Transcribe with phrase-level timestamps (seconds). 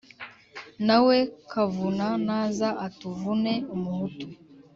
[0.87, 1.17] na we
[1.51, 4.27] kavuna naza atuvune umuhutu.